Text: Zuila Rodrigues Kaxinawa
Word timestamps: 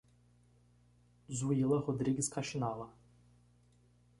Zuila 1.41 1.77
Rodrigues 1.89 2.27
Kaxinawa 2.37 2.89